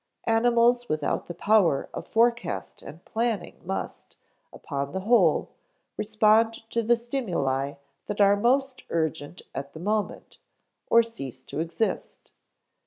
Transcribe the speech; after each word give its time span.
Animals 0.25 0.89
without 0.89 1.27
the 1.27 1.35
power 1.35 1.87
of 1.93 2.07
forecast 2.07 2.81
and 2.81 3.05
planning 3.05 3.61
must, 3.63 4.17
upon 4.51 4.93
the 4.93 5.01
whole, 5.01 5.51
respond 5.95 6.67
to 6.71 6.81
the 6.81 6.95
stimuli 6.95 7.75
that 8.07 8.19
are 8.19 8.35
most 8.35 8.81
urgent 8.89 9.43
at 9.53 9.73
the 9.73 9.79
moment, 9.79 10.39
or 10.87 11.03
cease 11.03 11.43
to 11.43 11.59
exist. 11.59 12.31